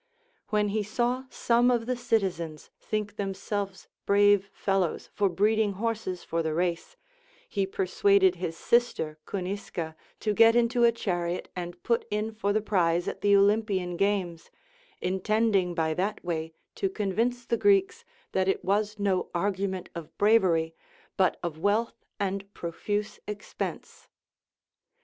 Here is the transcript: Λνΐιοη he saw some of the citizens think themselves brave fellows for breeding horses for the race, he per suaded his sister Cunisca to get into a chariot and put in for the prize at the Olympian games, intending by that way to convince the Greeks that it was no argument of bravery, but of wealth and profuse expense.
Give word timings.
Λνΐιοη 0.51 0.69
he 0.71 0.81
saw 0.83 1.25
some 1.29 1.69
of 1.69 1.85
the 1.85 1.95
citizens 1.95 2.71
think 2.79 3.17
themselves 3.17 3.87
brave 4.07 4.49
fellows 4.51 5.11
for 5.13 5.29
breeding 5.29 5.73
horses 5.73 6.23
for 6.23 6.41
the 6.41 6.55
race, 6.55 6.95
he 7.47 7.67
per 7.67 7.85
suaded 7.85 8.33
his 8.33 8.57
sister 8.57 9.19
Cunisca 9.27 9.93
to 10.19 10.33
get 10.33 10.55
into 10.55 10.83
a 10.83 10.91
chariot 10.91 11.49
and 11.55 11.83
put 11.83 12.05
in 12.09 12.33
for 12.33 12.51
the 12.51 12.61
prize 12.63 13.07
at 13.07 13.21
the 13.21 13.35
Olympian 13.35 13.95
games, 13.95 14.49
intending 15.03 15.75
by 15.75 15.93
that 15.93 16.25
way 16.25 16.51
to 16.73 16.89
convince 16.89 17.45
the 17.45 17.55
Greeks 17.55 18.03
that 18.31 18.47
it 18.47 18.65
was 18.65 18.97
no 18.97 19.29
argument 19.35 19.87
of 19.93 20.17
bravery, 20.17 20.73
but 21.15 21.37
of 21.43 21.59
wealth 21.59 22.07
and 22.19 22.51
profuse 22.55 23.19
expense. 23.27 24.07